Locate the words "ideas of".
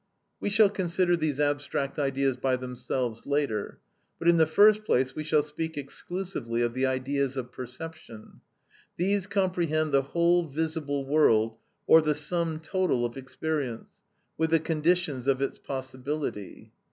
6.87-7.51